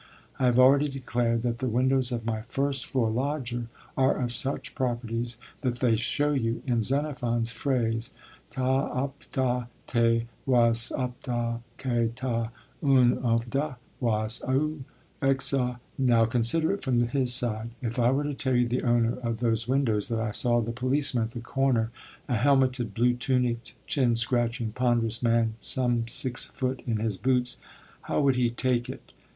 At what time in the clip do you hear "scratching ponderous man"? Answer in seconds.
24.15-25.53